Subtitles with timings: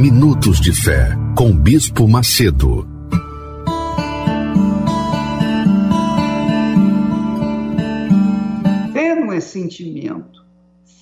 [0.00, 2.88] Minutos de Fé, com Bispo Macedo.
[8.94, 10.42] Fé não é sentimento.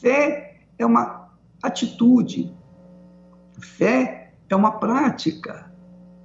[0.01, 1.31] Fé é uma
[1.63, 2.53] atitude.
[3.61, 5.73] Fé é uma prática.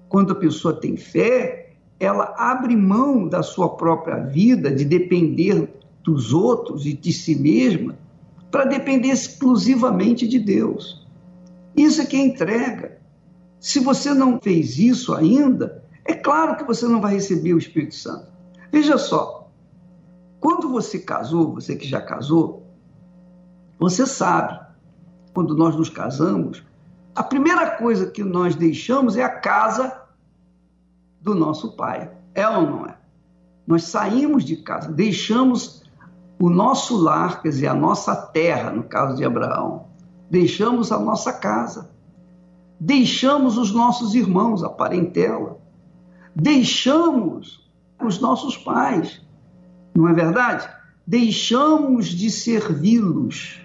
[0.10, 5.72] Quando a pessoa tem fé, ela abre mão da sua própria vida, de depender
[6.04, 7.96] dos outros e de si mesma,
[8.50, 11.03] para depender exclusivamente de Deus.
[11.76, 13.02] Isso é que é entrega.
[13.60, 17.96] Se você não fez isso ainda, é claro que você não vai receber o Espírito
[17.96, 18.32] Santo.
[18.72, 19.50] Veja só,
[20.40, 22.68] quando você casou, você que já casou,
[23.80, 24.60] você sabe,
[25.34, 26.64] quando nós nos casamos,
[27.16, 30.02] a primeira coisa que nós deixamos é a casa
[31.22, 32.12] do nosso pai.
[32.36, 32.98] É ou não é?
[33.66, 35.84] Nós saímos de casa, deixamos
[36.40, 39.86] o nosso lar, quer dizer, a nossa terra, no caso de Abraão,
[40.34, 41.92] deixamos a nossa casa,
[42.80, 45.62] deixamos os nossos irmãos, a parentela,
[46.36, 47.72] deixamos
[48.04, 49.22] os nossos pais,
[49.94, 50.68] não é verdade?
[51.06, 53.62] Deixamos de servi-los.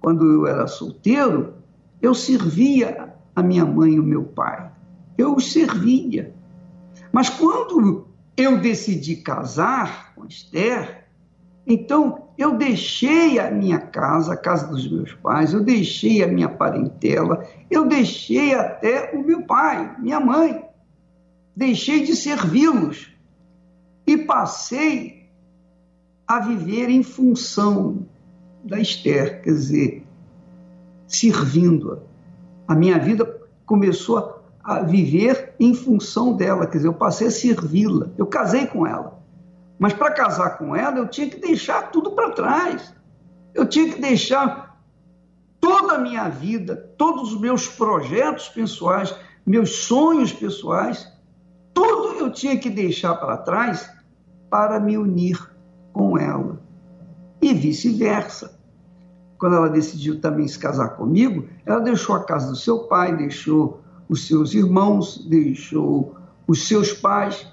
[0.00, 1.54] Quando eu era solteiro,
[2.02, 4.72] eu servia a minha mãe e o meu pai.
[5.16, 6.34] Eu os servia.
[7.12, 11.06] Mas quando eu decidi casar com Esther,
[11.64, 16.48] então eu deixei a minha casa, a casa dos meus pais, eu deixei a minha
[16.48, 20.64] parentela, eu deixei até o meu pai, minha mãe.
[21.56, 23.12] Deixei de servi-los
[24.06, 25.28] e passei
[26.28, 28.06] a viver em função
[28.62, 30.06] da Esther, quer dizer,
[31.08, 31.98] servindo-a.
[32.68, 33.24] A minha vida
[33.66, 38.10] começou a viver em função dela, quer dizer, eu passei a servi-la.
[38.16, 39.18] Eu casei com ela.
[39.78, 42.94] Mas para casar com ela, eu tinha que deixar tudo para trás.
[43.54, 44.78] Eu tinha que deixar
[45.60, 49.14] toda a minha vida, todos os meus projetos pessoais,
[49.46, 51.10] meus sonhos pessoais,
[51.72, 53.88] tudo eu tinha que deixar para trás
[54.50, 55.38] para me unir
[55.92, 56.60] com ela.
[57.40, 58.58] E vice-versa.
[59.38, 63.80] Quando ela decidiu também se casar comigo, ela deixou a casa do seu pai, deixou
[64.08, 66.16] os seus irmãos, deixou
[66.48, 67.46] os seus pais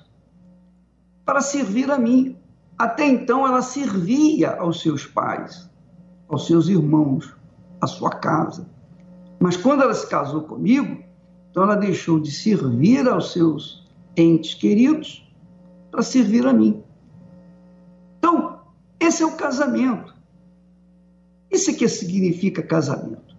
[1.26, 2.38] para servir a mim.
[2.78, 5.70] Até então ela servia aos seus pais,
[6.28, 7.34] aos seus irmãos,
[7.82, 8.70] à sua casa.
[9.40, 11.04] Mas quando ela se casou comigo,
[11.50, 15.26] então ela deixou de servir aos seus entes queridos
[15.90, 16.84] para servir a mim.
[18.18, 18.60] Então,
[19.00, 20.14] esse é o casamento.
[21.50, 23.36] Isso é que significa casamento.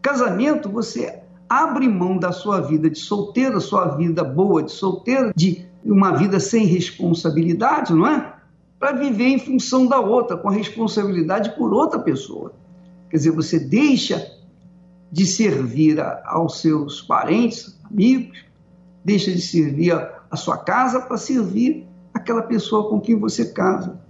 [0.00, 5.70] Casamento, você abre mão da sua vida de solteira, sua vida boa de solteira, de
[5.84, 8.34] uma vida sem responsabilidade, não é?
[8.78, 12.52] Para viver em função da outra, com a responsabilidade por outra pessoa.
[13.10, 14.26] Quer dizer, você deixa
[15.10, 18.44] de servir a, aos seus parentes, amigos,
[19.04, 24.00] deixa de servir a, a sua casa para servir aquela pessoa com quem você casa.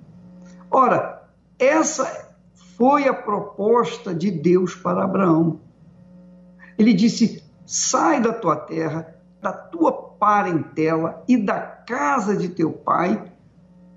[0.70, 1.28] Ora,
[1.58, 2.32] essa
[2.76, 5.60] foi a proposta de Deus para Abraão.
[6.78, 13.32] Ele disse: sai da tua terra, da tua parentela e da casa de teu pai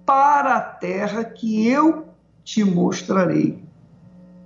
[0.03, 2.07] para a terra que eu
[2.43, 3.63] te mostrarei.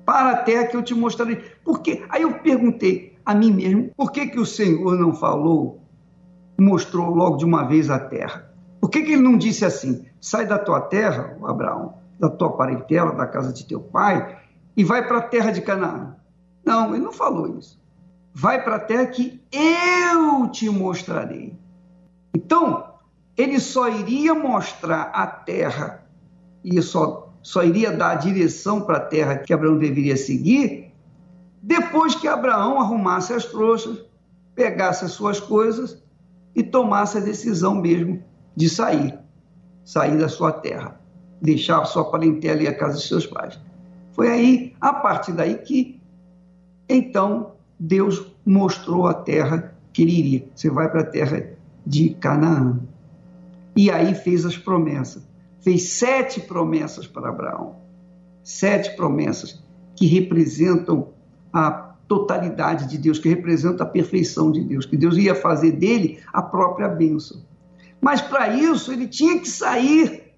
[0.06, 1.38] Para a terra que eu te mostrarei.
[1.64, 5.80] Porque aí eu perguntei a mim mesmo, por que que o Senhor não falou,
[6.60, 8.52] mostrou logo de uma vez a terra?
[8.82, 13.14] Por que que ele não disse assim: sai da tua terra, Abraão, da tua parentela,
[13.14, 14.38] da casa de teu pai
[14.76, 16.18] e vai para a terra de Canaã?
[16.66, 17.80] Não, ele não falou isso.
[18.34, 21.58] Vai para a terra que eu te mostrarei.
[22.34, 22.94] Então,
[23.38, 26.06] ele só iria mostrar a terra
[26.64, 30.90] e só, só iria dar a direção para a terra que Abraão deveria seguir
[31.62, 34.04] depois que Abraão arrumasse as trouxas,
[34.56, 36.02] pegasse as suas coisas
[36.56, 38.24] e tomasse a decisão mesmo
[38.56, 39.18] de sair,
[39.84, 41.00] sair da sua terra,
[41.42, 43.60] deixar a sua parentela e a casa dos seus pais.
[44.14, 46.02] Foi aí, a partir daí, que
[46.88, 50.48] então Deus mostrou a terra que ele iria.
[50.56, 51.58] Você vai para a terra
[51.90, 52.80] de Canaã.
[53.76, 55.28] E aí fez as promessas.
[55.62, 57.78] Fez sete promessas para Abraão.
[58.44, 59.64] Sete promessas
[59.96, 61.10] que representam
[61.52, 61.72] a
[62.08, 66.44] totalidade de Deus, que representam a perfeição de Deus, que Deus ia fazer dele a
[66.44, 67.42] própria bênção.
[68.00, 70.32] Mas para isso ele tinha que sair,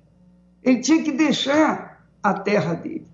[0.63, 3.07] ele tinha que deixar a terra dele.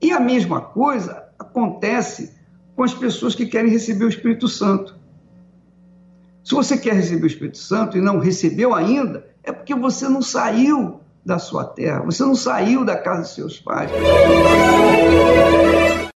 [0.00, 2.34] E a mesma coisa acontece
[2.76, 4.99] com as pessoas que querem receber o Espírito Santo.
[6.42, 10.22] Se você quer receber o Espírito Santo e não recebeu ainda, é porque você não
[10.22, 13.90] saiu da sua terra, você não saiu da casa dos seus pais.